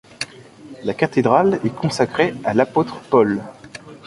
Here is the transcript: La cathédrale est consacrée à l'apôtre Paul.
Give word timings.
La 0.83 0.95
cathédrale 0.95 1.59
est 1.63 1.75
consacrée 1.75 2.33
à 2.43 2.55
l'apôtre 2.55 2.99
Paul. 3.11 3.39